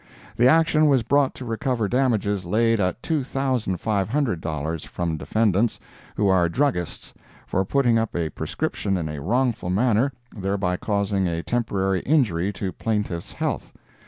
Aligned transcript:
The 0.35 0.47
action 0.47 0.87
was 0.87 1.03
brought 1.03 1.35
to 1.35 1.45
recover 1.45 1.87
damages 1.87 2.43
laid 2.43 2.79
at 2.79 3.03
two 3.03 3.23
thousand 3.23 3.77
five 3.77 4.09
hundred 4.09 4.41
dollars, 4.41 4.83
from 4.83 5.15
defendants, 5.15 5.79
who 6.17 6.27
are 6.27 6.49
druggists, 6.49 7.13
for 7.45 7.63
putting 7.63 7.99
up 7.99 8.15
a 8.15 8.31
prescription 8.31 8.97
in 8.97 9.07
a 9.07 9.21
wrongful 9.21 9.69
manner, 9.69 10.11
thereby 10.35 10.77
causing 10.77 11.27
a 11.27 11.43
temporary 11.43 11.99
injury 11.99 12.51
to 12.53 12.71
plaintiff's 12.71 13.33
health. 13.33 13.73